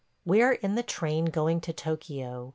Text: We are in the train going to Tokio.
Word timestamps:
We 0.25 0.41
are 0.41 0.53
in 0.53 0.73
the 0.73 0.81
train 0.81 1.25
going 1.25 1.61
to 1.61 1.73
Tokio. 1.73 2.49